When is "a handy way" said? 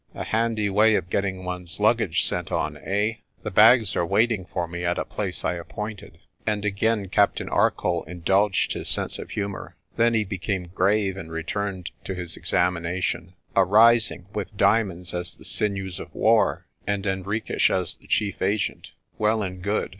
0.15-0.95